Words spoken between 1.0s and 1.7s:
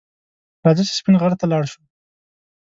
غر ته لاړ